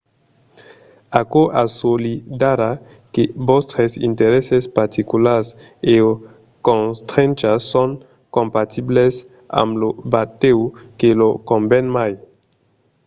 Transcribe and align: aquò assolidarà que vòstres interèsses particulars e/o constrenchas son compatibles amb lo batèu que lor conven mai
aquò 1.21 1.43
assolidarà 1.63 2.71
que 3.13 3.23
vòstres 3.49 3.91
interèsses 4.09 4.63
particulars 4.79 5.47
e/o 5.93 6.11
constrenchas 6.67 7.59
son 7.73 7.89
compatibles 8.37 9.13
amb 9.61 9.71
lo 9.81 9.89
batèu 10.13 10.59
que 10.99 11.09
lor 11.19 11.33
conven 11.49 11.85
mai 11.97 12.13